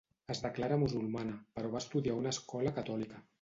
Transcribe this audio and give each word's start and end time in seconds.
Es 0.35 0.39
declara 0.45 0.79
musulmana, 0.83 1.35
però 1.59 1.71
va 1.75 1.83
estudiar 1.85 2.17
a 2.17 2.23
una 2.23 2.33
escola 2.37 2.75
catòlica. 2.81 3.23